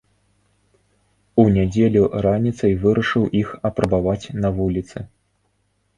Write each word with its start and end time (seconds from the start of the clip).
У 1.43 1.45
нядзелю 1.57 2.01
раніцай 2.27 2.73
вырашыў 2.85 3.23
іх 3.43 3.53
апрабаваць 3.69 4.25
на 4.43 4.49
вуліцы. 4.61 4.97